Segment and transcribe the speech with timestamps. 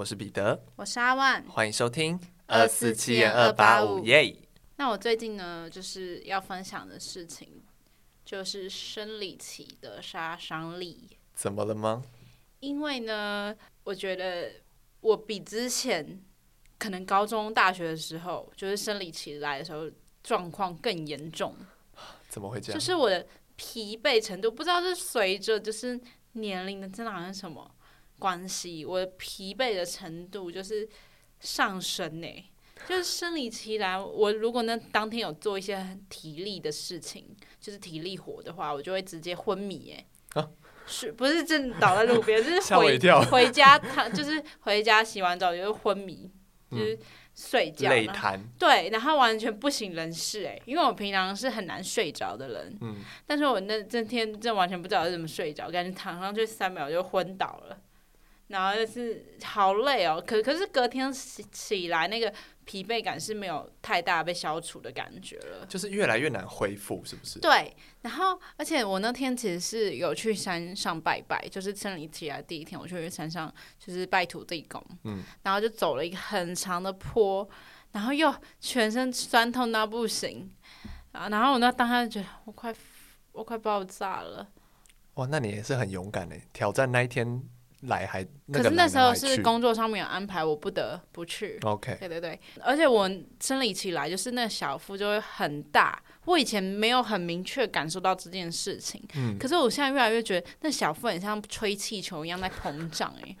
[0.00, 4.34] 我是彼得，我是阿万，欢迎收听二四七点二八五耶。
[4.76, 7.62] 那我最近呢，就是要分享的事情，
[8.24, 11.06] 就是生理期的杀伤力。
[11.34, 12.02] 怎么了吗？
[12.60, 14.50] 因为呢，我觉得
[15.02, 16.18] 我比之前
[16.78, 19.86] 可能高中、大学的时候，就是生理期来的时候，
[20.22, 21.54] 状况更严重。
[22.26, 22.80] 怎么会这样？
[22.80, 26.00] 就是我的疲惫程度，不知道是随着就是
[26.32, 27.70] 年龄的增长还是什么。
[28.20, 30.88] 关系，我的疲惫的程度就是
[31.40, 32.28] 上升呢。
[32.88, 37.26] 就是生理期来，我如果那当天有做一些很体力的事情，
[37.60, 40.40] 就是体力活的话，我就会直接昏迷哎。
[40.40, 40.48] 啊、
[40.86, 42.42] 是不是正倒在路边？
[42.42, 42.98] 就是 回
[43.30, 46.30] 回家，他就是回家洗完澡就会昏迷，
[46.70, 46.98] 嗯、就是
[47.34, 47.90] 睡觉。
[47.90, 48.42] 累瘫。
[48.58, 52.78] 对，然后完全不省人事哎，因为我平常是很难睡着的人。
[52.80, 52.96] 嗯。
[53.26, 57.78] 但是我那这天真完全不知道是怎么睡着，感觉躺上去三秒就昏倒了。
[58.50, 62.34] 然后就是好累哦，可可是隔天起起来那个
[62.64, 67.38] 疲惫感是没有太大被消除的感觉了，就是越来越难恢复，是不是？
[67.38, 77.48] 对，然后而且我那天其实是有去山上拜拜，就是生理期来第一天，我就去山上就是拜土地公，嗯，然后就走了一个很长的坡，
[77.92, 80.50] 然后又全身酸痛到不行，
[81.12, 82.74] 啊，然后我那当下就觉得我快
[83.30, 84.48] 我快爆炸了，
[85.14, 87.48] 哇，那你也是很勇敢诶，挑战那一天。
[87.82, 91.58] 来还，可是那时候是工作上面有安排，我不得不去。
[91.62, 103.34] OK，对对对，而且我生理期来就是那小腹就会很大，我以前没有很明确感受到这件事情，嗯，可是我现在越来越觉得那小腹很像吹气球一样在膨胀，哎，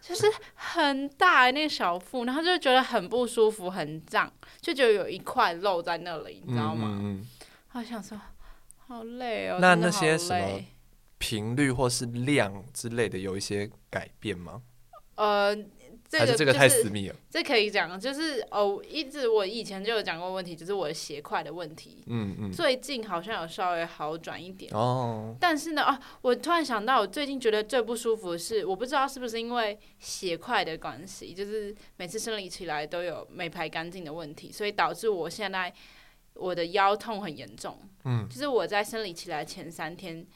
[0.00, 6.98] 就是很大那个小腹，然后就觉得很不舒服，很胀，就觉得有一块肉在那里，你知道吗？
[7.00, 7.26] 嗯，嗯，
[7.66, 8.16] 好想说，
[8.86, 10.60] 好累哦，那那些什么？
[11.22, 14.60] 频率或是量之类的有一些改变吗？
[15.14, 15.54] 呃，
[16.08, 17.14] 这个、这个太私密了。
[17.30, 22.02] 这可以讲，就是哦，一直我以前就有讲过问题，就是我的血块的问题。
[22.08, 22.50] 嗯嗯。
[22.50, 25.36] 最近好像有稍微好转一点哦。
[25.38, 35.72] 但是呢，啊，我突然想到，我最近觉得最不舒服的是，我不知道是不是因为血块的关系，就是每次生理起来都有没排干净的问题，所以导致我现在
[36.34, 37.78] 我的腰痛很严重。
[38.06, 38.26] 嗯。
[38.28, 40.26] 就是我在生理起来前三天。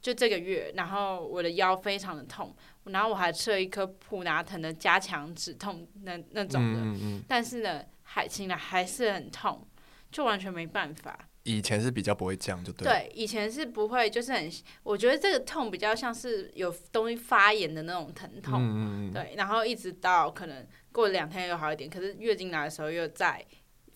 [0.00, 9.68] 就这个月，然后我的腰非常的痛，然后我还吃了一颗普拿疼的加强止痛那那种的，嗯嗯、但是呢，还醒来还是很痛，
[10.10, 11.28] 就完全没办法。
[11.42, 12.86] 以前是比较不会这样，就对。
[12.86, 14.50] 对，以前是不会，就是很，
[14.82, 23.44] 我觉得这个痛比较像是有东西发炎的那种疼痛，嗯、对，然后一直到可能过两天又好一点，可是月经来的时候又再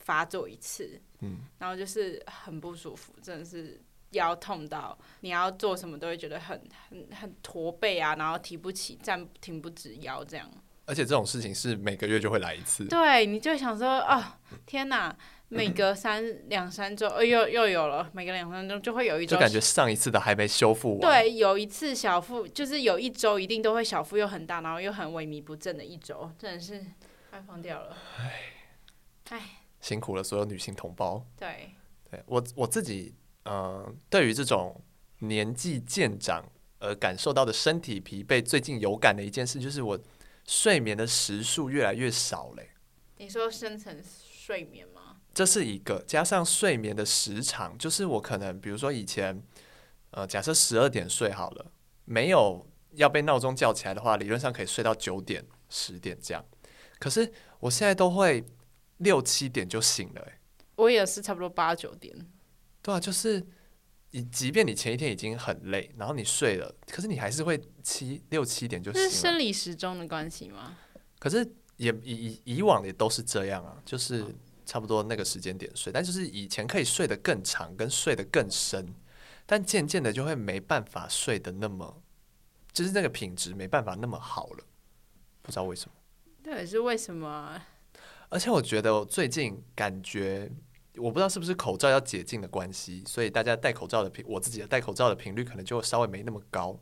[0.00, 3.80] 发作一次，嗯、然后就是很不舒服，真的是。
[4.14, 10.50] 腰痛到你要做什么都会觉得很很很驼背啊，然后提不起，站挺不直腰这样。
[10.86, 12.84] 而且这种事情是每个月就会来一次。
[12.84, 14.22] 对，你就想说哦，
[14.66, 15.16] 天哪，
[15.48, 21.00] 每隔三两三周，哎又又有了，每隔两三周就会有一周，就感觉上一次的还没修复完。
[21.00, 26.84] 对，有一次小腹就是有一周一定都会小腹又很大，然后又很萎靡不振的一周，真的是
[27.30, 27.96] 快疯掉了。
[28.18, 28.32] 唉，
[29.30, 29.42] 唉，
[29.80, 31.24] 辛苦了所有女性同胞。
[31.38, 31.70] 对，
[32.10, 33.14] 对我我自己。
[33.44, 34.82] 嗯、呃，对于这种
[35.20, 36.44] 年纪渐长
[36.80, 39.98] 而感受到的身体疲惫，最近有感的一件事就是我
[40.46, 42.70] 睡眠的时数越来越少嘞。
[43.16, 45.16] 你说深层睡眠吗？
[45.32, 49.42] 这是一个，加上睡眠的时长，就是我可能比如说以前，
[50.10, 51.72] 呃，假设十二点睡好了，
[52.04, 56.44] 没有要被闹钟叫起来的话，理论上可以睡到九点、十点这样。
[56.98, 58.44] 可是我现在都会
[58.98, 60.38] 六七点就醒了，哎，
[60.76, 62.14] 我也是差不多八九点。
[62.84, 63.42] 对啊，就是
[64.10, 69.08] 你，即便你前一天已经很累，然后你睡了，可是你还是会七六七点就醒了。
[69.08, 70.76] 是生理时钟的关系吗？
[71.18, 74.22] 可是也以以往也都是这样啊，就是
[74.66, 78.94] 差不多那个时间点睡，但就是以前可以睡得更长，跟睡得更深，
[79.46, 82.02] 但渐渐的就会没办法睡得那么，
[82.70, 84.64] 就是那个品质没办法那么好了，
[85.40, 85.96] 不知道为什么。
[86.42, 87.62] 到底是为什么？
[88.28, 90.52] 而且我觉得我最近感觉。
[90.96, 96.78] 我不知道是不是口罩要解禁的关系，所以大家戴口罩的频，我自己的戴口罩的频率可能就稍微没那么高，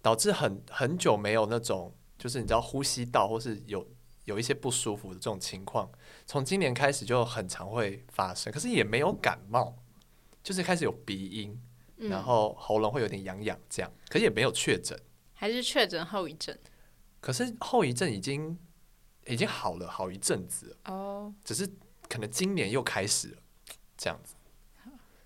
[0.00, 3.84] 导致很很久没有那种就是你知道呼吸道或是有
[4.24, 5.90] 有一些不舒服的这种情况，
[6.26, 9.76] 从今年开始就很常会发生，可是也没有感冒，
[10.44, 11.60] 就是开始有鼻音，
[11.96, 14.96] 然后喉咙会有点痒痒这样，可是也没有确诊，
[15.34, 16.56] 还是确诊后遗症，
[17.20, 18.56] 可是后遗症已经
[19.26, 21.68] 已经好了好一阵子哦，只是。
[22.10, 23.36] 可能今年又开始了，
[23.96, 24.34] 这样子。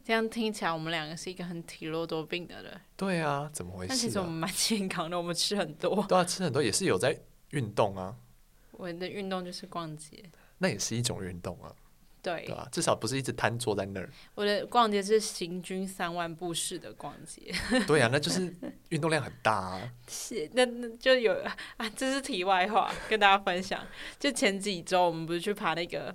[0.04, 2.78] 这样听起来，我们两个是一个很体弱多病的人。
[2.94, 3.88] 对啊，怎么回事啊？
[3.88, 6.04] 但其实我们蛮健康的，我们吃很多。
[6.06, 7.18] 对啊，吃很多也是有在
[7.52, 8.14] 运动啊。
[8.72, 10.22] 我的运动就是逛街，
[10.58, 11.74] 那也是一种运动啊。
[12.20, 14.10] 对，对啊，至少不是一直瘫坐在那儿。
[14.34, 17.54] 我的逛街是行军三万步式的逛街。
[17.86, 18.54] 对啊，那就是
[18.90, 19.90] 运动量很大啊。
[20.06, 21.32] 是，那那就有
[21.78, 23.86] 啊，这是题外话，跟大家分享。
[24.18, 26.14] 就前几周我们不是去爬那个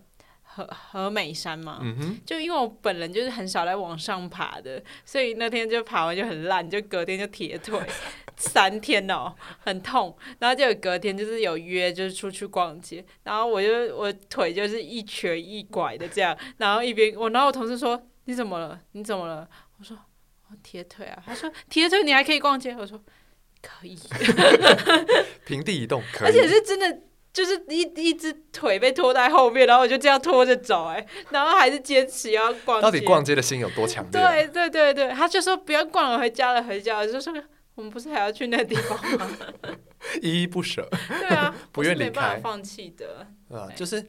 [0.52, 1.80] 和和美山嘛？
[1.82, 2.20] 嗯。
[2.26, 7.80] 就因为我本人就是很少来往上爬的，所以那天就爬完就很烂，就隔天就铁腿。
[8.40, 18.80] 三天哦、喔，很痛，然后就有隔天就是有约，就是出去逛街，然后我就我腿就是一瘸一拐的这样，然后一边我，然后我同事说你怎么了？
[18.94, 19.46] 你怎么了？
[19.78, 19.98] 我说
[20.50, 22.74] 我铁腿啊，他说铁腿你还可以逛街？
[22.80, 22.98] 我说
[23.62, 24.00] 可以，
[25.46, 27.02] 平地移动可以， 而且是真的
[27.32, 32.82] 就是一一只腿被拖在后面，然后我就这样拖着走，哎，然后还是坚持要逛街。
[32.82, 34.22] 到底逛街的心有多强烈？
[34.22, 37.34] 对对对对，他就说不要逛了，回家了，回家了，就说。
[37.76, 39.30] 我们不是还要去那个地方吗？
[40.22, 40.86] 依依不舍。
[41.08, 43.26] 对啊， 不愿离开，没办法放弃的。
[43.50, 44.06] 啊，就是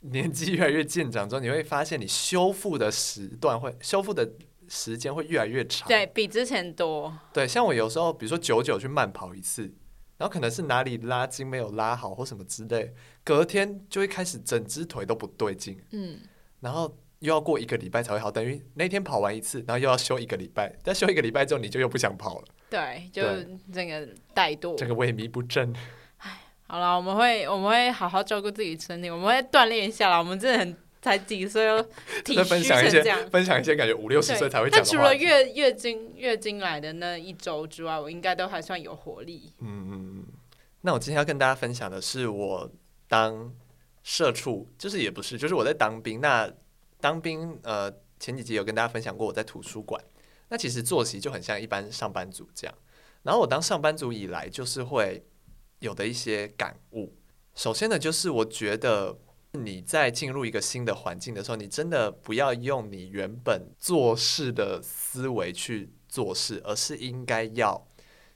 [0.00, 4.32] 年纪越来越渐长之后，你会发现你修复的时段会修复的
[4.66, 7.14] 时间会越来越长，对，比之前多。
[7.34, 9.70] 对，像我有时候，比如说久久去慢跑一次，
[10.16, 12.92] 然后可能是哪里拉筋没有拉好或什么之类，
[13.22, 15.78] 隔天就会开始整只腿都不对劲。
[15.90, 16.18] 嗯，
[16.60, 16.96] 然后。
[17.22, 20.74] 又要过一个礼拜才会好，等于那天跑完一次，然后又要休一个礼拜。
[20.82, 22.44] 但休一个礼拜之后，你就又不想跑了。
[22.68, 23.22] 对，就
[23.72, 24.04] 这个
[24.34, 25.72] 怠惰，这个萎靡不振。
[26.16, 30.18] 唉，好了，我们会我们会好好照顾自己身体，我们会锻炼一下啦。
[30.18, 31.86] 我们真的很才几岁哦，
[32.24, 33.02] 体分享一些。
[33.26, 34.84] 分享一些感觉五六十岁才会讲的话。
[34.84, 39.52] 但除了月月经月经来的那一周之外，我应该都还算有活力。
[39.58, 40.26] 嗯嗯嗯。
[40.80, 42.70] 那我今天要跟大家分享的是，我
[43.06, 43.52] 当
[44.02, 46.50] 社畜，就是也不是，就是我在当兵那。
[47.00, 50.00] 当兵，呃，前几集有跟大家分享过我在图书馆。
[50.48, 52.72] 那其实作息就很像一般上班族这样。
[53.24, 55.20] 然后我当上班族以来，就是会
[55.80, 57.12] 有的一些感悟。
[57.56, 59.18] 首先呢，就是我觉得
[59.58, 67.86] 你在进入一个新的环境的时候，你真的不要用你原本做事的思维去做事，而是应该要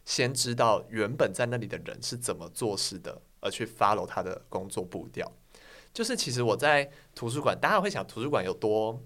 [0.04, 5.32] 先知道原本在那里的人是怎么做事的，而去 follow 他的工作步调。
[5.94, 9.02] 就是其实我在图书馆，大家会想图书馆有多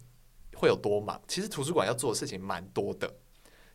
[0.57, 1.23] 会有多忙？
[1.29, 3.09] 其实图书馆要做的事情蛮多的，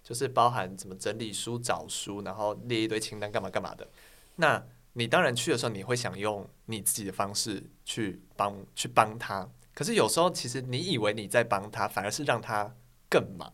[0.04, 3.88] 就是包含怎么整理书、找书，然后列一堆清单干嘛干嘛的。
[4.36, 4.62] 那
[4.95, 9.47] 你当然去的时候，你会想用你自己的方式去帮去帮他。
[9.74, 12.75] 可是有时候，其实你以为你在帮他，反而是让他
[13.09, 13.53] 更忙。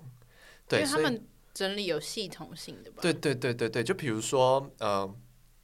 [0.68, 3.02] 对，因为他们整理有系统性的吧？
[3.02, 5.16] 对对对对对，就比如说，嗯、呃。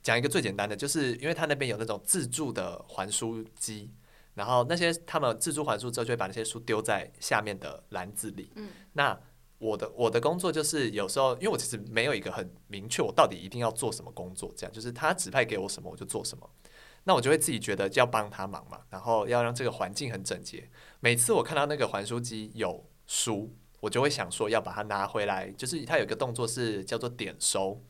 [0.04, 3.92] 讲一个最简单的，就是因为他那边有那种自助的还书机，
[4.36, 8.50] 然后那些他们自助还书之后，就会把那些书丢在下面的篮子里。
[8.56, 9.20] 嗯，那
[9.60, 16.50] 我的我的工作就是有时候，因为我其实没有一个很明确，我到底一定要做什么工作，这样就是他指派给我什么我就做什么。
[17.06, 20.70] 那我就会自己觉得就要帮他忙嘛，然后要让这个环境很整洁。
[21.00, 27.82] 每次我看到那个还书机有书，我就会想说要把它拿回来，就是他有一个动作是叫做点收。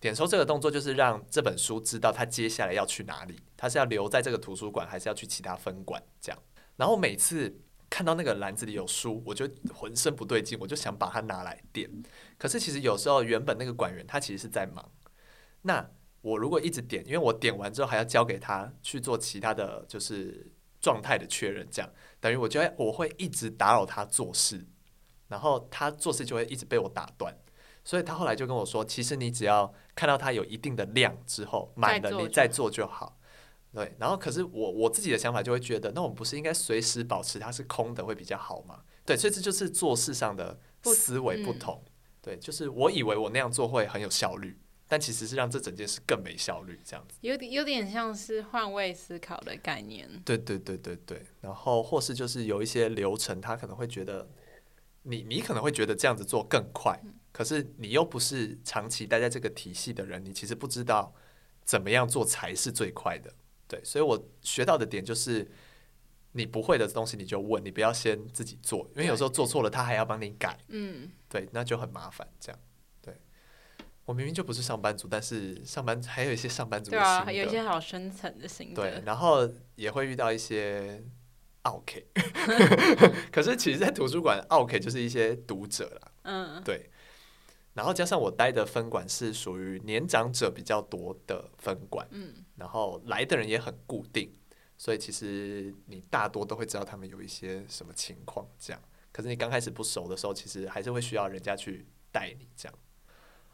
[0.00, 6.42] 点收这个动作就是让这本书知道他接下来要去哪里，他是要留在这个图书馆，还是要去其他分馆这样。
[6.76, 7.54] 然后每次
[7.92, 11.86] 看到那个篮子里有书，我就浑身不对劲，我就想把它拿来点。
[12.38, 14.90] 可是其实有时候原本那个管员他其实是在忙。
[15.60, 15.86] 那
[16.22, 20.50] 我如果一直点，因为我点完之后还要交给他去做其他的就是
[20.80, 24.66] 状态的确认，这样等于我觉得我会一直打扰他做事，
[25.28, 27.36] 然后他做事就会一直被我打断。
[27.84, 33.18] 所以他后来就跟我说：“其实你只要看到它有一定的量之后满了，你再做就好。”
[33.72, 33.94] 对。
[33.98, 38.82] 然后可是我我自己的想法就会觉得，那我们不是应该随时保持它是空的会比较好吗？
[39.04, 41.82] 对，所以这就是做事上的思维不同。
[42.20, 47.16] 对，就是我以为我那样做会很有效率，但其实是让这整件事更没效率，这样子。
[47.20, 50.08] 有点有点像是换位思考的概念。
[50.24, 51.26] 对对对对对。
[51.40, 54.28] 然后或是就是有一些流程，他可能会觉得
[55.02, 57.00] 你你可能会觉得这样子做更快。
[57.32, 61.12] 可是你又不是长期待在这个体系的人，你其实不知道
[61.64, 63.34] 怎么样做才是最快的。
[63.72, 65.50] 对，所以我学到的点就是，
[66.32, 70.58] 你不会的东西你就问，你不要先自己做，因为有时候做错了，他还要帮你改。
[70.68, 72.28] 嗯，对，那就很麻烦。
[72.38, 72.60] 这样，
[73.00, 73.16] 对，
[74.04, 76.90] 我明明就不是上班族，但是上班还有一些上班族。
[76.90, 78.74] 对啊，有一些好深层的心。
[78.74, 81.02] 对，然后也会遇到一些
[81.62, 82.06] 奥 K，，
[83.32, 86.12] 可是其实，在图书馆奥 K 就是一些读者啦。
[86.24, 86.90] 嗯，对。
[87.74, 94.32] 然后加上我待的分馆是属于年长者比较多的分馆，嗯，然后来的人也很固定，
[94.78, 98.80] 所以其实你大多都会知道他们有一些什么情况这样。
[99.10, 102.78] 可是你刚开始不熟的时候，其实还是会需要人家去带你这样。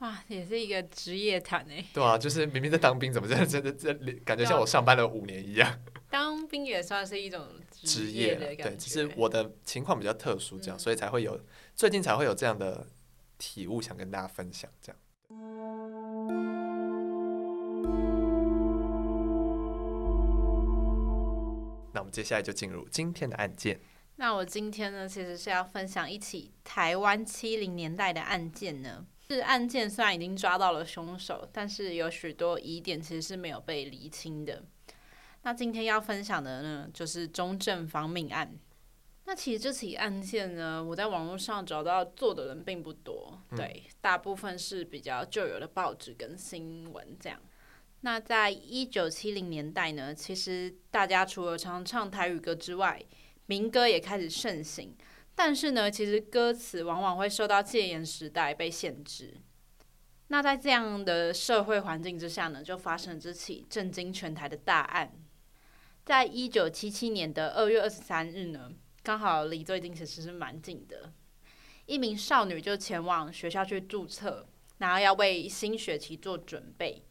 [0.00, 1.82] 哇，也是一个职业谈诶。
[1.94, 5.80] 对啊，就是明明在当兵，怎么真的真的真的感觉像我上班了五年一样。
[6.10, 8.34] 当兵也算是一种职业。
[8.34, 11.40] 对，只是我的情况比较特殊，这样，嗯、所以才会有
[11.74, 12.86] 最近才会有这样的
[13.38, 15.00] 体悟，想跟大家分享这样。
[21.92, 23.80] 那我们接下来就进入今天的案件。
[24.16, 29.06] 那我今天呢，其实是要分享一起台湾七零年代的案件呢。
[29.30, 34.64] 是案件虽然已经抓到了凶手，但是有许多疑点其实是没有被厘清的。
[35.42, 38.58] 那今天要分享的呢，就是中正方命案。
[39.24, 47.38] 那其实这起案件呢，我在网络上找到做的人并不多，对，大部分是比较旧有的报纸跟新闻这样。
[48.02, 53.02] 那在一九七零年代呢，其实大家除了常唱台语歌之外，
[53.46, 54.96] 民歌也开始盛行，
[55.34, 59.34] 但是呢，其实歌词往往会受到戒严时代被限制。
[60.28, 65.12] 那在这样的社会环境之下呢，就发生了这起震惊全台的大案。
[66.04, 68.70] 在一九七七年的二月二十三日呢，
[69.02, 71.12] 刚好离最近其实是蛮近的，
[71.86, 74.46] 一名少女就前往学校去注册，
[74.78, 77.02] 然后要为新学期做准备。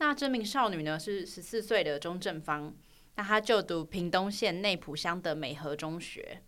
[0.00, 2.74] 那这名少女呢，是十四岁的钟正芳。
[3.16, 6.40] 那她就读屏东县内埔乡的美和中学。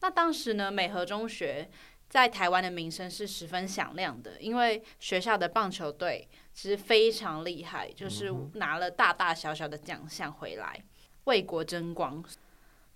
[0.00, 1.70] 那当时呢，美和中学
[2.08, 10.84] 在台湾的名声是十分响亮的，因为学校的棒球队其实非常厉害，就是拿了大大小小的奖项回来，
[11.24, 12.24] 为国争光。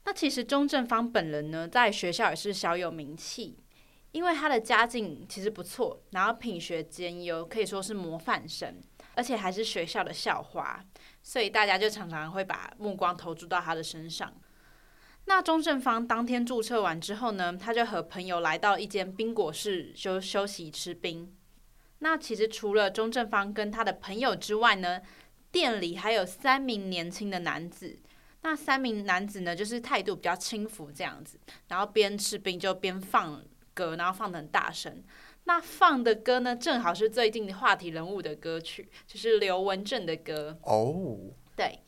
[0.07, 3.57] 那其实钟正芳本人呢，在学校也是小有名气，
[4.11, 8.83] 因为他的家境其实不错，然后品学兼优，可以说是模范生，
[9.15, 10.85] 而且还是学校的校花。
[11.23, 14.33] 所以大家就常常会把目光投注到他的身上。
[15.25, 21.35] 那钟正方当天注册完之后呢，他就和朋友来到一间冰果室休休息吃冰。
[22.01, 25.01] 那其实除了钟正方跟他的朋友之外呢，
[25.51, 27.99] 店里还有三名年轻的男子。
[28.43, 33.43] 那三名男子呢，就是态度比较轻浮这样子，然后边吃冰就边放
[33.73, 35.03] 歌，然后放得很大声。
[35.45, 40.59] 那放的歌呢，正好是最近的话题人物的歌曲，就是刘文正的歌。
[40.63, 41.19] 哦，oh.
[41.55, 41.81] 对。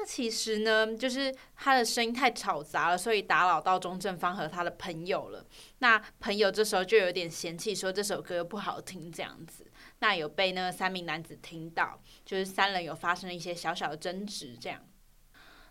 [0.00, 5.44] 那其实呢，就是他的声音太吵杂了，所以打扰到钟正方和他的朋友了。
[5.80, 9.66] 那朋友这时候就有点嫌弃，说这首歌不好听这样子。
[9.98, 14.80] 那有被那三名男子听到，就是三人有发生了一些小小的争执这样。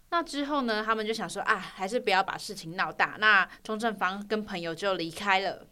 [0.09, 3.15] 那之后呢，他们就想说啊，还是不要把事情闹大。
[3.19, 5.65] 那钟正方跟朋友就离开了。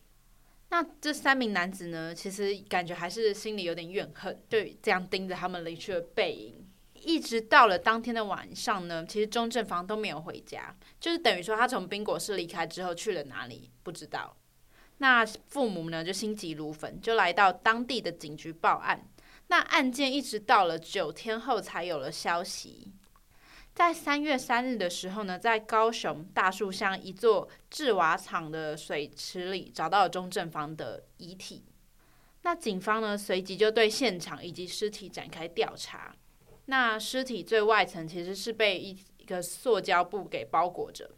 [0.70, 14.36] 那这三名男子呢，其实感觉还是心里有点怨恨，对，这样盯着他们离去的背影，一直到了当天的晚上呢，其实钟正房都没有回家，就是等于说他从冰果室离开之后去了哪里不知道。
[14.98, 19.08] 那父母呢就心急如焚，就来到当地的警局报案。
[19.48, 22.92] 那案件一直到了九天后才有了消息。
[23.76, 31.66] 在三月三日的时候呢，在高雄大树乡一座制瓦厂的水池里找到了钟正芳的遗体。
[32.44, 36.16] 那警方呢，随即就对现场以及尸体展开调查。
[36.68, 41.12] 那尸体最外层其实是被一一个塑胶布给包裹着。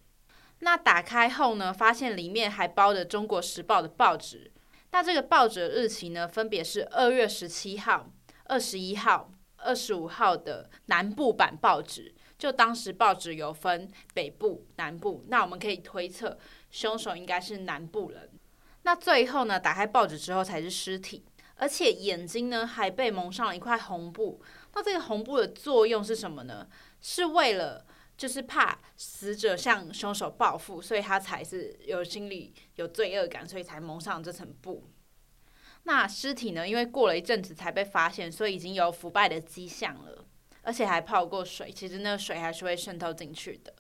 [0.59, 4.51] 那打开后呢，发现里面还包着《中国时报》的报纸。
[4.89, 8.09] 那这个报纸的日期呢，分别是二月十七号、
[8.45, 12.15] 二十一号、二十五号的南部版报纸。
[12.37, 16.37] 就当时报纸有分北部、南部，那我们可以推测
[16.69, 18.29] 凶手应该是南部人。
[18.83, 21.25] 那最后呢，打开报纸之后才是尸体，
[21.55, 24.41] 而且眼睛呢还被蒙上了一块红布。
[24.73, 26.67] 那这个红布的作用是什么呢？
[27.01, 34.87] 是为了就是怕死者向凶手报复，所以他才是有心里有罪恶感，所以才蒙上这层布。
[35.83, 40.25] 那尸体呢，因为过了一阵子才被发现，所以已经有腐败的迹象了。
[40.67, 43.73] 而且还泡过水，其实那个水还是会渗透进去的。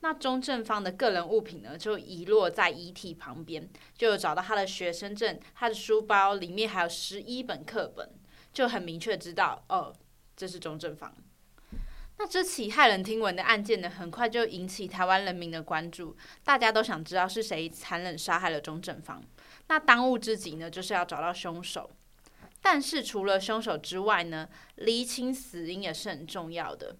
[0.00, 8.12] 那钟正方的个人物品呢，就遗落在遗体旁边，就有找到他的学生证，他的书包里面还有十一本课本，
[8.52, 9.94] 就很明确知道，哦，
[10.36, 11.14] 这是钟正方。
[12.18, 19.24] 那这起骇人听闻的案件呢，很快就引起台湾人民的关注，大家都想知道是谁残忍杀害了钟正方。
[19.68, 21.90] 那当务之急呢，就是要找到凶手。
[22.64, 26.96] 但是除了凶手之外呢，厘清死因也是很重要的。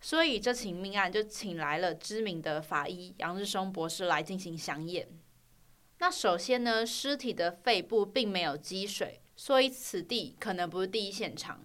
[0.00, 5.06] 所以这起命案就请来了知名的法医杨日松博士来进行详验。
[5.98, 11.64] 那首先呢，尸体的肺部并没有积水，所以此地可能不是第一现场，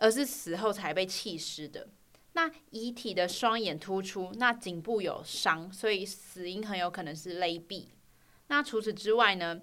[0.00, 1.88] 而是死后才被弃尸的。
[2.32, 7.86] 那遗体的双眼突出，那颈部有伤，所以死因很有可能是勒毙。
[8.48, 9.58] 那除此之外呢，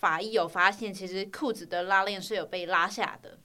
[0.00, 3.38] 法医有发现，其实裤子的拉链是有被拉下的，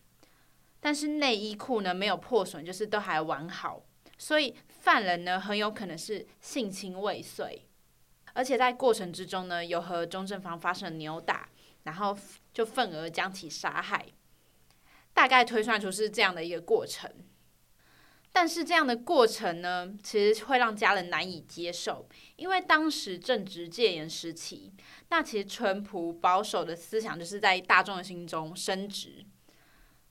[0.80, 3.84] 但是内衣裤呢没有破损，就是都还完好，
[4.18, 7.68] 所以犯人呢很有可能是性侵未遂，
[8.32, 11.50] 而且在过程之中呢有和钟正方发生扭打，
[11.84, 12.18] 然后
[12.54, 14.06] 就愤而将其杀害，
[15.14, 17.12] 大概推算出是这样的一个过程。
[18.38, 24.74] 但是这样的过程呢，其实会让家人难以接受，因为当时正值戒严时期，
[25.08, 29.25] 那其实淳朴保守的思想就是在大众的心中升值，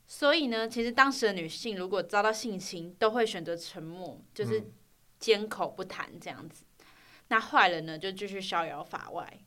[0.06, 4.72] 所以呢，其实当时的女性如果遭到性侵，都会选择沉默，就是
[5.20, 6.64] 缄口不谈这样子。
[6.78, 6.86] 嗯、
[7.28, 9.38] 那坏人呢，就继续逍遥法外。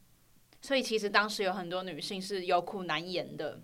[0.61, 3.59] 所以其实当时有很多女性是有苦难言的。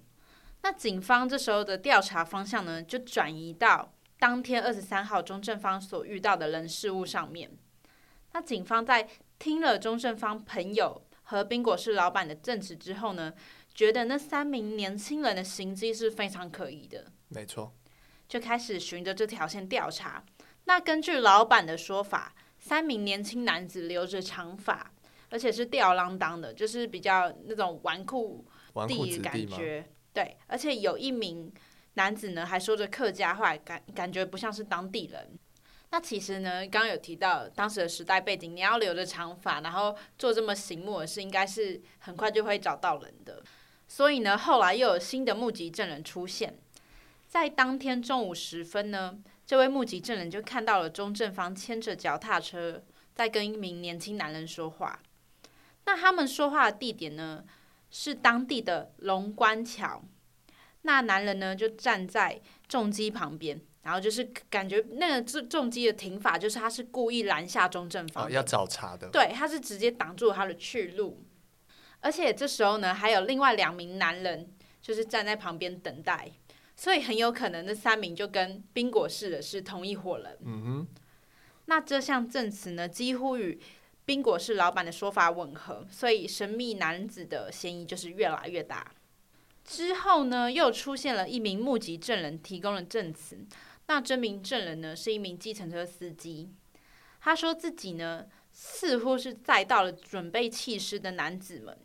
[0.64, 3.94] 那警方这时候的调查方向呢，就转移到。
[4.24, 7.52] 当天二十三号，钟正方所遇到的人事物上面，
[8.32, 9.06] 那警方在
[9.38, 13.34] 听了钟正方朋友和宾果室老板的证词之后呢，
[13.74, 17.04] 觉得那三名年轻人的行迹是非常可疑的。
[17.28, 17.74] 没错，
[18.30, 20.24] 就开始循着这条线调查。
[20.64, 24.90] 那根据老板的说法，三名年轻男子留着长发，
[25.32, 28.42] 而且是吊儿郎当的，就是比较那种纨绔
[28.88, 29.86] 弟的感觉。
[30.14, 31.52] 对，而且有一名。
[31.96, 35.38] 男子呢还说着客家话，感感觉不像是当地人。
[35.92, 43.44] 那其实呢，刚刚有提到当时的时代背景，你要留着长发，然后做这么醒目的事，应该是很快就会找到人的。
[43.88, 46.58] 所以呢，后来又有新的目击证人出现，
[47.28, 52.84] 在当天中午时分呢，这位目击证人就看到了钟正方牵着脚踏车
[53.14, 55.00] 在跟一名年轻男人说话。
[55.86, 57.44] 那他们说话的地点呢，
[57.92, 60.02] 是当地的龙关桥。
[60.84, 69.10] 那男人呢，就站在重机旁边，然后就是感觉那个重重机的停法，就是他是故意拦下中正方，哦，要找茬的。
[69.10, 71.24] 对，他是直接挡住他的去路，
[72.00, 76.32] 而且这时候呢，还有另外两名男人就是站在旁边等待，
[76.76, 80.38] 所以很有可能那三名就跟冰果室的是同一伙人。
[80.46, 80.88] 嗯哼。
[81.66, 83.58] 那这项证词呢，几乎与
[84.04, 88.92] 宾果室老板的说法吻合，所以神秘男子的嫌疑就是越来越大。
[89.64, 93.46] 之后呢，又出现了一名目击证人提供了证词。
[93.88, 96.50] 那这名证人呢，是一名计程车司机。
[97.22, 101.78] 他说自己呢，似乎是载到了准备弃尸的男子们，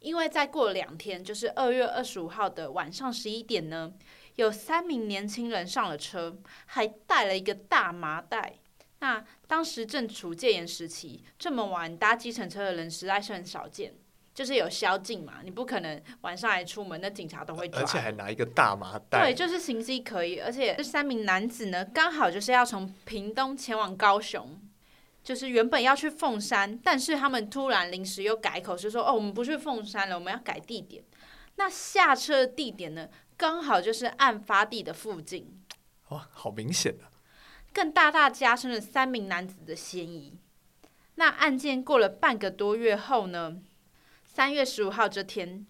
[0.00, 3.92] 因为再过两天，就是二月二十五号的晚上十一点呢，
[4.36, 8.58] 有三名年轻人上了车，还带了一个大麻袋。
[9.00, 13.94] 那当时正处戒严时期，这么晚搭计程车的人实在是很少见。
[14.34, 17.80] 就是有宵禁嘛，你不可能晚上还出门，那警察都会抓。
[17.80, 19.20] 而且还拿一个大麻袋。
[19.20, 24.58] 对，就是行迹可疑，而且这三名男子呢，刚好就是要从屏东前往高雄，
[25.22, 31.04] 就是原本要去凤山，但是他们突然临时又改口，是说哦，我们不去凤山了，我们要改地点。
[31.56, 35.62] 那下车的地点呢，刚好就是案发地的附近。
[36.08, 37.12] 哇，好明显啊！
[37.74, 40.38] 更大大加深了三名男子的嫌疑。
[41.16, 43.58] 那案件过了半个多月后呢？
[44.34, 45.66] 三月十五号这天，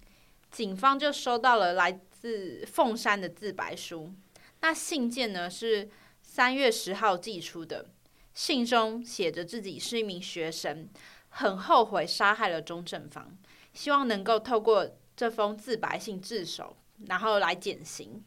[0.53, 4.15] 警方就收到了来自凤山的自白书。
[4.61, 5.91] 那信件呢是
[6.23, 7.87] 三月十号寄出的，
[8.35, 10.89] 信中写着自己是一名学生，
[11.29, 13.37] 很后悔杀害了钟正芳，
[13.75, 16.77] 希望能够透过这封自白信自首，
[17.09, 18.25] 然后来减刑。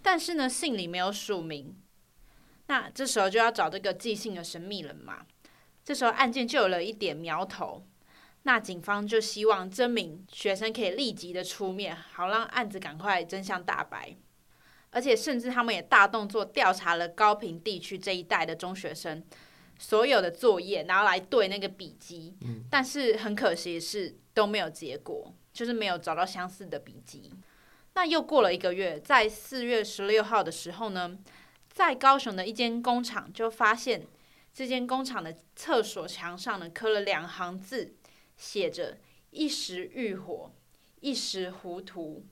[0.00, 1.76] 但是呢，信里没有署名。
[2.68, 5.26] 那这时候就要找这个寄信的神秘人嘛。
[5.84, 7.82] 这时候案件就有了一点苗头。
[8.48, 14.16] 那警方就希望这名学生可以立即的出面，好让案子赶快真相大白。
[14.88, 19.22] 而且甚至他们也大动作调查了高屏地区这一带的中学生
[19.78, 22.38] 所有的作业，然后来对那个笔记。
[22.40, 22.64] 嗯。
[22.70, 27.30] 但是很可惜的是都没有结果，就是没有找到相似的笔记。
[27.92, 31.18] 那又过了一个月，在四月十六号的时候呢，
[31.70, 34.06] 在高雄的一间工厂就发现
[34.54, 37.96] 这间工厂的厕所墙上呢刻了两行字。
[38.38, 38.96] 写着
[39.30, 40.50] “一时欲火，
[41.00, 42.24] 一时糊涂”，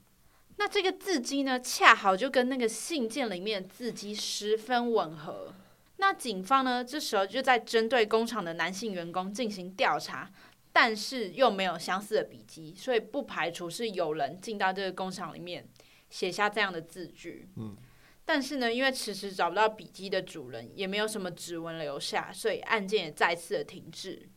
[0.57, 5.53] 那这个字迹呢，恰好就跟那个信件里面的字迹十分吻合。
[5.99, 10.31] 那警方呢，这时候就在针对工厂的男性员工进行调查，
[10.73, 15.67] 但是又没有相似的笔迹，所以不排除是有人进到这个工厂里面
[16.09, 17.49] 写下这样的字句。
[17.57, 17.77] 嗯，
[18.25, 24.29] 但是呢，因为迟迟找不到笔迹的主人，也没有什么指纹留下，所以案件也再次的停滞。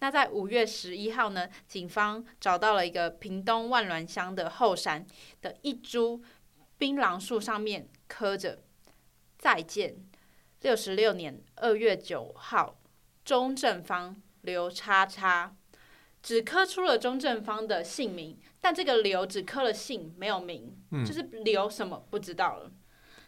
[0.00, 5.06] 那在五月十一号呢，警方找到了一个屏东万峦乡的后山
[5.40, 6.22] 的一株
[6.76, 8.62] 槟榔树，上面刻着
[9.38, 9.96] “再见，
[10.60, 12.80] 六十六年二月九号，
[13.24, 15.54] 钟正方刘叉叉”。
[16.22, 22.70] 只刻出了钟正方的姓名，但这个刘只刻了姓，没有名，嗯、就是刘什么不知道了。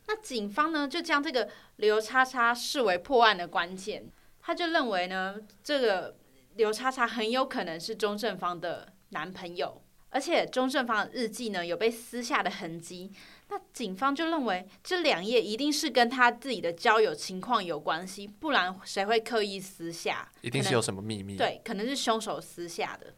[0.07, 6.19] 那警方呢，就将这个刘叉叉视为破案的关键，他就认为呢，这个
[6.57, 13.13] 刘叉叉很有可能是钟正方的男朋友，而且钟正方的日记呢有被撕下的痕迹。
[13.49, 20.31] 那警方就认为这两页一定是跟他自己的交友情况有关系，不然谁会刻意撕下？
[20.41, 21.37] 一定是有什么秘密。
[21.37, 23.15] 对，可能是凶手撕下的。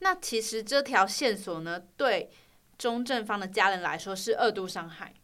[0.00, 2.28] 那其实这条线索呢，对
[2.76, 5.14] 钟正方的家人来说是二度伤害，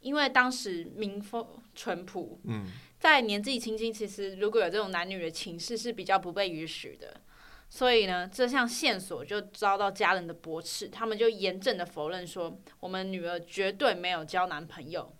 [0.00, 2.66] 因为当时民风淳朴，嗯，
[3.04, 7.20] 在年纪轻轻，其实如果有这种男女的情事是比较不被允许的。
[7.68, 15.14] 所以呢，这项线索就遭到家人的驳斥，他们就严正的否认说，我们女儿绝对没有交男朋友，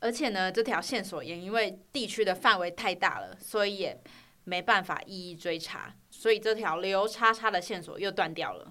[0.00, 3.98] 而且呢，这条线索也因为地区的范围太大了，所以也
[4.44, 8.70] 没办法一一追查，所以这条刘叉叉的线索又断掉了。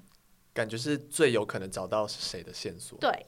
[0.53, 2.99] 感觉是最有可能找到是谁的线索。
[2.99, 3.25] 对，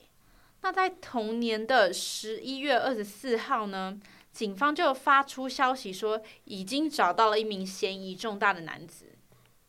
[0.61, 3.99] 那在同年的十一月二十四号呢，
[4.31, 9.17] 警方就发出消息说，已经找到了一名嫌疑重大的男子。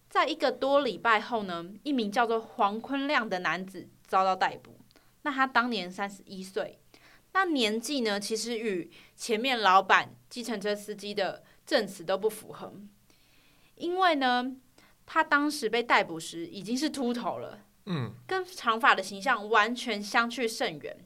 [0.09, 4.79] 在一个多礼拜后呢，一名叫做黄坤亮的男子遭到逮捕。
[5.22, 6.79] 那他当年三十一岁，
[7.33, 12.75] 那年纪呢，其实与前面老板计程车司机的证词都不符合。
[13.77, 14.55] 因为呢，
[15.07, 20.96] 他当时被逮捕时已经是秃头了，嗯，跟长发的形象完全相去甚远。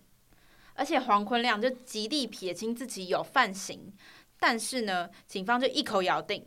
[0.77, 3.93] 而且黄坤亮就极力撇清自己有犯行，
[4.39, 6.47] 但是呢，警方就一口咬定。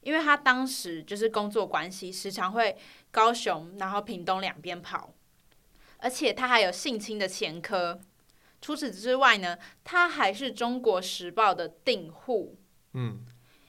[0.00, 2.74] 因为他当时就是工作关系，时常会
[3.10, 5.12] 高雄然后屏东两边跑，
[5.98, 8.00] 而且他还有性侵的前科。
[8.60, 12.56] 除此之外呢，他还是中国时报的订户。
[12.94, 13.20] 嗯，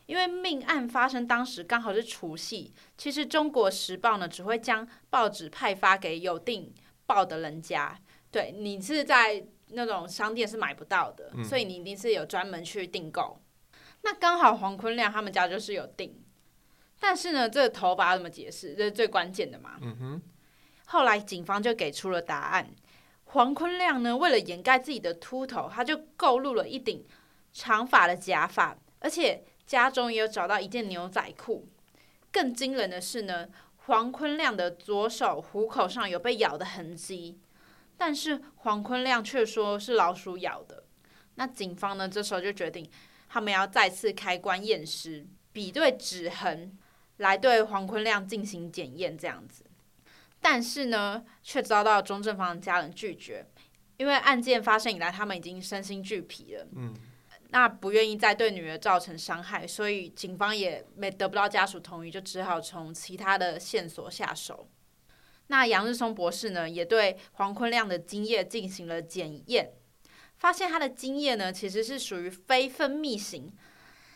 [0.05, 6.73] 因为命案发生当时刚好是除夕，其实中国时报呢只会将报纸派发给有订
[7.05, 7.99] 报的人家。
[8.31, 13.41] 对，你是在那种商店是买不到的，嗯，所以你一定是有专门去订购。
[14.01, 16.23] 那刚好黄坤亮他们家就是有订，
[16.99, 18.73] 但是呢，这个头发怎么解释？
[18.73, 19.77] 这是最关键的嘛。
[19.82, 20.21] 嗯哼。
[20.88, 22.69] 后来警方就给出了答案。
[23.25, 27.05] 黄坤亮呢，为了掩盖自己的秃头，他就购入了一顶
[27.53, 31.67] 长发的假发，而且家中也有找到一件牛仔裤。
[32.32, 33.47] 更惊人的是呢，
[33.86, 37.39] 黄坤亮的左手虎口上有被咬的痕迹，
[37.99, 40.85] 但是黄坤亮却说是老鼠咬的。
[41.35, 42.89] 那警方呢，这时候就决定。
[43.27, 46.75] 他们要再次开棺验尸，比对指痕，
[47.17, 49.65] 来对黄坤亮进行检验，这样子。
[50.41, 53.45] 但是呢，却遭到钟正方的家人拒绝，
[53.97, 56.65] 因为案件发生以来，他们已经身心俱疲了。
[56.75, 56.95] 嗯，
[57.49, 64.67] 那不愿意再对女儿造成伤害，所以警方也没得不到家属同意，就只好从其他的线索下手。
[65.51, 69.71] 那杨日松博士呢，也对黄坤亮的精液进行了检验。
[70.38, 73.51] 发现他的精液呢，其实是属于非分泌型。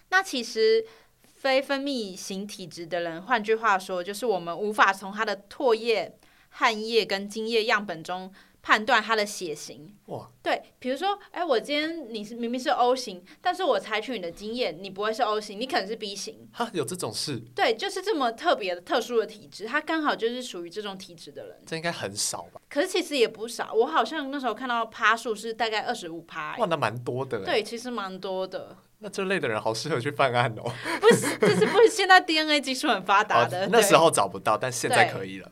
[0.09, 0.85] 那其实
[1.25, 6.17] 非分泌型体质的人，换句话说，就是我们无法从他的唾液、
[6.49, 8.31] 汗液跟精液样本中。
[8.63, 16.47] 判断他的血型哇，对，比如说，哎，我今天你是明明是 O 型，但是我采取你的经验，你不会是 O 型，你可能是 B 型。
[16.54, 17.38] 哈，有这种事？
[17.54, 21.58] 对，就是这么特别的、特殊的体质，他刚好就是属于这种体质的人。
[21.65, 22.62] 这应该很少吧？
[22.69, 26.56] 可是其实也不少，我好像那时候看到趴数是大概二十五趴。
[26.58, 27.43] 哇，那蛮多的。
[27.43, 28.78] 对，其实蛮多的。
[28.99, 30.71] 那这类的人好适合去犯案哦。
[31.02, 35.52] 不是，就是不是现在 DNA 技术很发达的，那时候找不到，但现在可以了。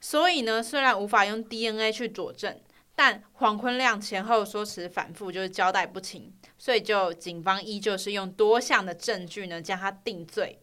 [0.00, 2.58] 所以呢，虽然无法用 DNA 去佐证，
[2.94, 10.58] 但黄坤亮前后说辞反复，就是交代不清，所以就警方依旧是用多项的证据呢将他定罪。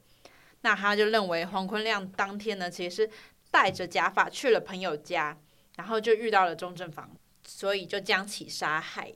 [0.62, 3.12] 那他就认为黄坤亮当天呢其实是
[3.52, 5.38] 带着假发去了朋友家，
[5.78, 9.14] 然后就遇到了钟正房，所以就将其杀害。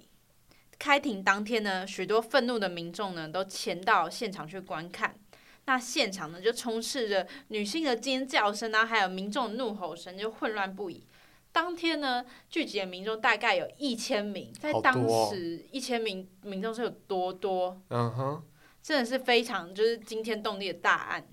[0.77, 5.15] 开庭当天呢，许多愤怒的民众呢都前到现场去观看。
[5.65, 11.05] 那现场呢，就充斥着女性的尖叫声啊，还有民众怒吼声，就混乱不已。
[11.51, 17.81] 当天呢，聚集的民众大概有一千名，在当时一千名民众是有多多？
[17.89, 18.43] 嗯哼，
[18.81, 21.27] 真的是非常就是惊天动地的大案。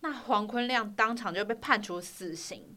[0.00, 2.76] 那黄坤亮当场就被判处死刑。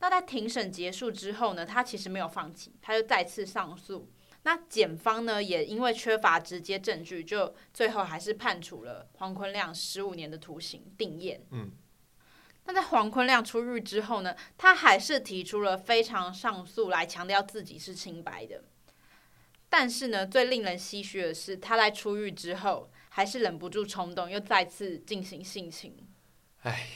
[0.00, 4.08] 那在庭审结束之后呢，他其实没有放弃，他就再次上诉。
[4.48, 11.38] 那检方呢，也因为缺乏直接证据，就最后还是判处了黄坤亮十五年的徒刑定谳。
[11.50, 11.70] 嗯，
[12.64, 18.64] 那在黄坤亮出狱之后呢，他还是提出了非常上诉来强调自己是清白的。
[19.68, 25.94] 但是呢，最令人唏嘘的是，他在出狱之后还是忍不住冲动，又再次进行性侵。
[26.62, 26.88] 哎，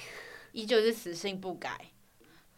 [0.52, 1.91] 依旧是死性不改。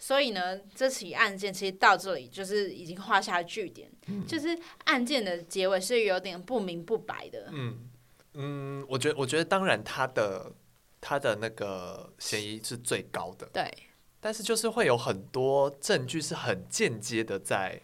[0.05, 4.49] 所以呢，这起案件其实到这里就是已经画下句点，嗯、就是
[4.85, 7.49] 案件的结尾是有点不明不白的。
[7.51, 7.89] 嗯
[8.35, 10.53] 嗯，我觉得我觉得当然他的
[11.01, 13.73] 他的那个嫌疑是最高的，对。
[14.21, 17.81] 但是就是会有很多证据是很间接的在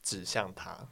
[0.00, 0.86] 指向他。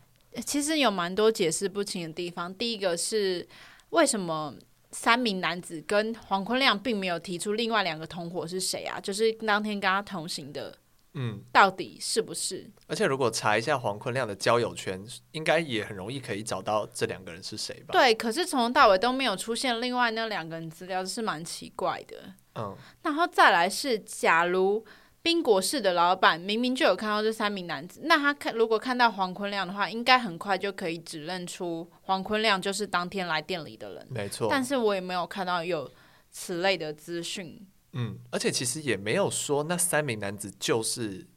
[0.45, 2.53] 其实有蛮多解释不清的地方。
[2.53, 3.49] 第一个是
[3.91, 4.53] 为什么？
[4.93, 9.01] 三名男子跟黄坤亮并没有提出另外两个同伙是谁啊？
[9.01, 10.75] 就是当天跟他同行的，
[11.15, 12.71] 嗯，到底是不是？
[12.87, 15.03] 而且如果查一下黄坤亮的交友圈，
[15.33, 17.93] 应该也很容易可以找到这两个人是谁吧？
[17.93, 22.35] 对，可是从头到尾都没有出现另外那两个人资料，是蛮奇怪的。
[22.55, 24.85] 嗯，然后再来是，假如。
[25.23, 34.07] 宾果室的老板明明就有看到这三名男子，那他看如果看到黄坤亮的话，应该很快就可以指认出黄坤亮就是当天来店里的人。
[34.11, 35.89] 没错，但是我也没有看到有
[36.31, 37.65] 此类的资讯。
[37.93, 41.29] 嗯，而且其实也没有说那三名男子就是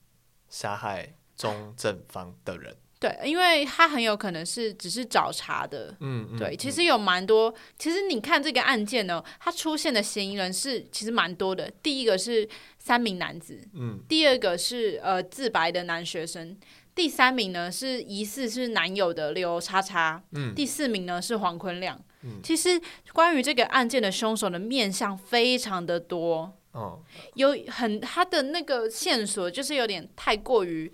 [0.49, 2.75] 杀害钟正方的人。
[2.97, 5.95] 对，因为他很有可能是只是找茬的。
[5.99, 7.53] 嗯，嗯对，其实有蛮多。
[7.77, 11.69] 其实你看这个案件呢，他出现的嫌疑人是其实蛮多的。
[11.83, 12.47] 第一个是
[12.79, 16.57] 三名男子，嗯，第二个是呃自白的男学生，
[16.95, 21.99] 第三名呢是疑似是男友的刘叉叉，嗯，第四名呢是黄坤亮。
[22.23, 22.81] 嗯，其实
[23.11, 26.57] 关于这个案件的凶手的面相非常的多。
[26.71, 27.01] 哦，
[27.33, 30.91] 有很他的那个线索就是有点太过于。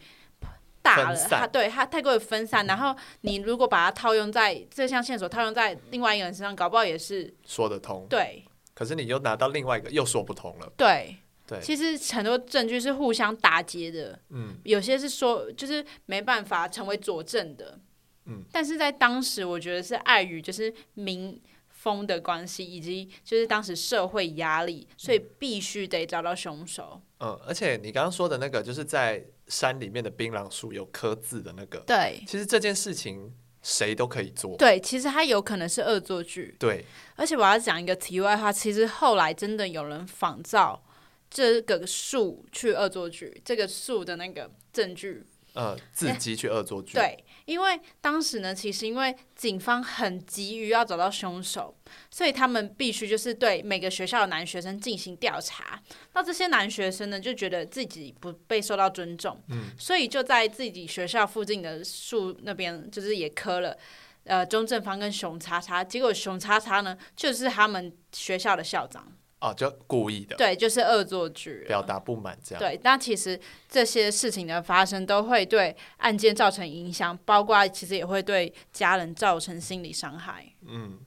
[0.82, 8.08] 大了，他对他太过于分散，然后你如果把它套用在这项线索套用在另外一个人身上，搞不好也是说得通。
[8.10, 10.72] 对，可是你又拿到另外一个又说不通了。
[10.76, 17.78] 对对，其实很多证据是互相打结的，嗯，有些是说就是没办法成为佐证的，
[18.26, 21.40] 嗯，但是在当时我觉得是碍于就是民
[21.70, 27.02] 风的关系，以及就是当时社会压力，所以必须得找到凶手。
[27.20, 29.24] 嗯，而且你刚刚说的那个就是在。
[29.52, 36.86] 山里面的槟榔树有刻字的那个，对，其实这件事情谁都可以做，对，其实它有可能是恶作剧，对，
[37.18, 40.82] 而且我要讲一个题外话，其实后来真的有人仿造
[41.30, 45.26] 这个树去恶作剧，这个树的那个证据。
[45.54, 46.94] 呃，自己去恶作剧。
[46.94, 51.76] 对，因为当时呢，其实因为警方很急于要找到凶手，
[52.10, 55.82] 所以他们必须就是对每个学校的男学生进行调查。
[56.14, 63.78] 那这些男学生呢，就觉得自己不被受到尊重，嗯，所以就在自己学校附近的树那边，就是也磕了
[64.24, 65.84] 呃钟正方跟熊叉叉。
[65.84, 69.12] 结果熊叉叉呢，就是他们学校的校长。
[69.42, 72.60] 哦，就故意的，对，就是恶作剧，表达不满这样。
[72.60, 80.54] 对，那其实这些事情的发生都会对案件造成影响，包括其实也会对家人造成心理伤害。
[80.68, 81.00] 嗯，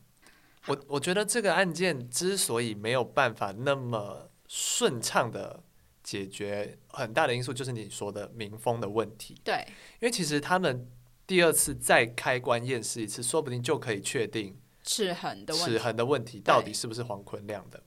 [0.67, 5.63] 我我觉得这个案件之所以没有办法那么顺畅的
[6.03, 9.41] 解决，很大的因素就是你说的民风的问题。
[9.45, 9.65] 对，
[10.01, 10.91] 因为其实他们
[11.25, 17.81] 第二次再开棺验尸一次，说不定就可以确定齿痕的齿痕的问题到底是不是黄坤亮的。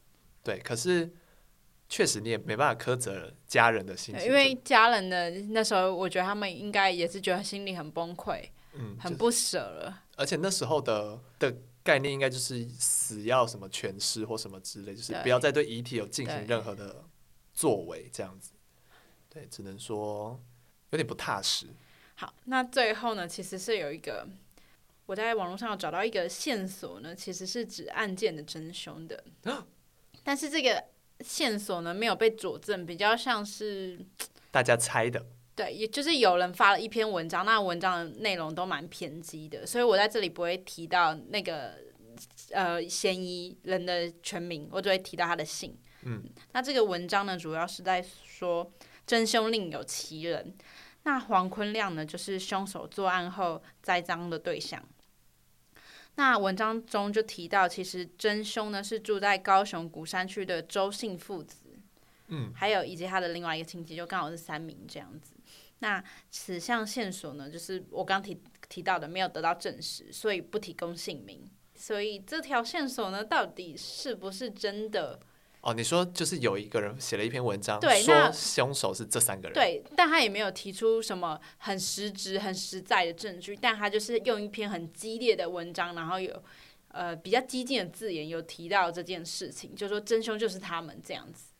[0.47, 1.11] 对，可是
[1.89, 10.03] 确实你也没办法苛责家人的心情，因为家人的那时候，我觉得他们应该也是觉得心里很崩溃，嗯，很不舍了。
[10.15, 17.03] 而且那时候的的概念应该就是死要什么全尸或什么之类，就是不要再对遗体有进行任何的
[17.53, 18.53] 作为，这样子。
[19.29, 20.41] 对，只能说
[20.91, 21.67] 有点不踏实。
[22.15, 24.25] 好，那最后呢，其实是有一个
[25.07, 29.21] 我在网络上找到一个线索呢，其实是指案件的真凶的。
[30.27, 30.83] 但是这个
[31.21, 33.97] 线索呢，没有被佐证，比较像是
[34.51, 35.25] 大家猜的。
[35.55, 41.75] 对，也就是有人发了一篇文章，那文章的内容都蛮偏激的，所以我在这里不会提到那个
[42.51, 45.73] 呃嫌疑人的全名，我只会提到他的姓。
[46.01, 48.69] 嗯，那这个文章呢，主要是在说
[49.05, 50.53] 真凶另有其人，
[51.03, 54.83] 那黄坤亮呢，就是凶手作案后栽赃的对象。
[56.17, 61.79] 那文章中就提到，其实真凶呢是住在高雄古山区的周姓父子，
[62.27, 65.35] 嗯，还有以及他的另外一个亲戚，就刚好是三名这样子。
[65.79, 71.47] 那此项线索呢，就是我刚提提到的，没有得到证实，所以不提供姓名。
[71.75, 75.19] 所以这条线索呢，到底是不是真的？
[75.67, 86.41] 哦，你说就是有一个人写了一篇文章，对，说凶手是这三个人，对，但他也没有提出什么很实质、很实在的证据，但他就是用一篇很激烈的文章，然后有
[86.93, 91.51] 呃比较激进的字眼，有提到这件事情，就说真凶就是他们这样子。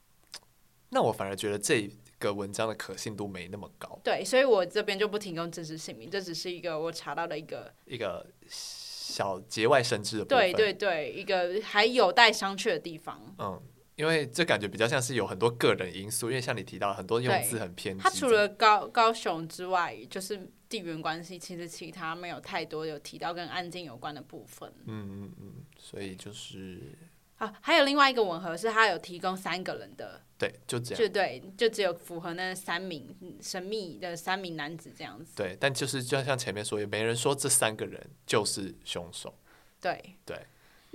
[0.92, 13.62] 那我反而觉得这个文章的可信度没那么高，对，所以我这边就不提供真实姓名，这只是一个我查到的一个一个小节外生枝的部分，对对对，一个还有待商榷的地方，嗯。
[13.98, 18.04] 因为这感觉比较像是有很多个人因素，因为像你提到很多用字很偏激。
[18.04, 24.72] 他除了高高雄之外，就是地缘关系，其实其他没有太多有提到跟案件有关的部分。
[24.86, 26.94] 嗯嗯嗯，所以就是
[27.38, 35.34] 啊，还有另外一个吻合是，他有提供三个人的，对，就这样，就对，就只有符合那三名神秘的三名男子这样子。
[35.36, 39.36] 对，但就是就像前面说，也没人说这三个人就是凶手。
[39.82, 40.38] 对对。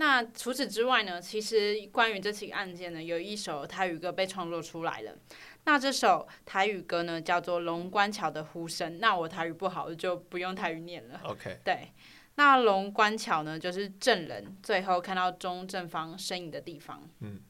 [0.03, 1.23] 那除此之外呢？
[1.23, 5.17] 其实关于这起案件呢，有一首台语歌被创作出来了。
[5.63, 8.95] 那这首台语歌呢，叫做《龙关桥的呼声》。
[8.99, 11.21] 那我台语不好，就不用台语念了。
[11.23, 11.57] OK。
[11.65, 11.93] 对，
[12.35, 17.09] 那龙关桥呢，就是证人最后看到钟正方身影的地方。
[17.21, 17.41] 嗯。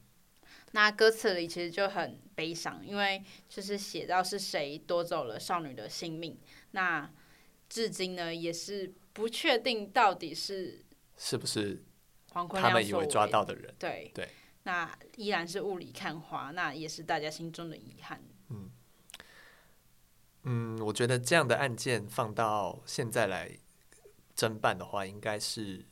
[0.73, 6.37] 那歌词里其实就很悲伤，因为就是写到是谁夺走了少女的性命。
[6.69, 7.11] 那
[7.67, 10.85] 至今呢，也是不确定到底是
[11.17, 11.81] 是不是。
[12.33, 14.29] 他们以为抓到的人，对对，
[14.63, 18.21] 那依然是雾里看花，那也是大家心中的遗憾。
[18.49, 18.71] 嗯
[20.43, 23.57] 嗯，我觉得这样的案件放到现在来
[24.35, 25.85] 侦办的话，应该是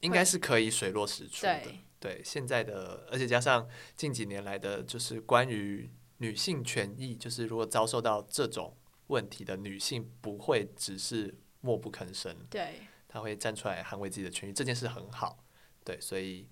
[0.00, 1.60] 应该是可以水落石出的。
[1.60, 8.76] 对，对，现在的，而且加上近几年来的，就是关于女性权益，就是如果遭受到这种
[9.08, 15.44] 问题的女性，不会只是默不吭声，对，她会站出来捍卫自己的权益，这件事很好。
[15.86, 16.48] 对，所以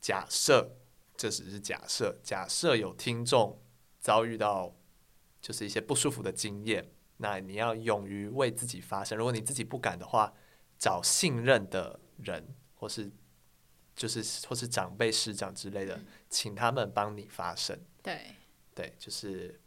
[0.00, 0.76] 假设
[1.16, 3.60] 这只是假设，假设有听众
[3.98, 4.76] 遭遇到
[5.42, 9.18] 就是一些不舒服的经验，那你要勇于为自己发声。
[9.18, 10.32] 如果你自己不敢的话，
[10.78, 13.10] 找信任的人，或是
[13.96, 17.76] 就是或是长辈、师长之类的，请他们帮你发声。
[18.04, 18.36] 对，
[18.72, 19.60] 对，就是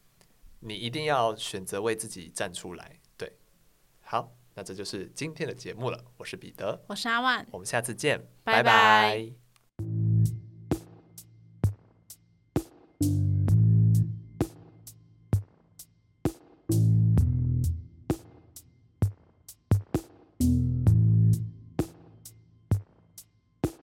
[0.62, 3.02] 你一定要选择为自己站出来。
[3.18, 3.34] 对，
[4.00, 4.34] 好。
[4.60, 5.98] 那这就是今天的节目了。
[6.18, 8.64] 我是彼得，我是阿万，我们下次见，拜拜。
[8.64, 9.49] 拜拜。